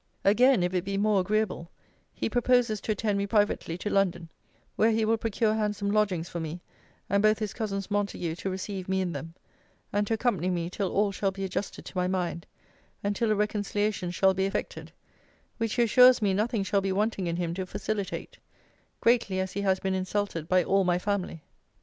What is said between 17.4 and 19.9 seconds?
to facilitate, greatly as he has